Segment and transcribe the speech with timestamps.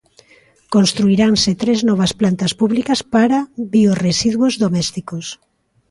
[0.75, 3.37] Construiranse tres novas plantas públicas para
[3.75, 5.25] biorresiduos domésticos.